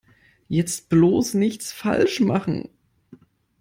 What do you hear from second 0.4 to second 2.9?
Jetzt bloß nichts falsch machen!